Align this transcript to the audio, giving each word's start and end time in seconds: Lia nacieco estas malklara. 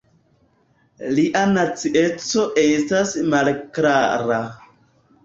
Lia 1.17 1.43
nacieco 1.57 2.45
estas 2.63 3.13
malklara. 3.35 4.41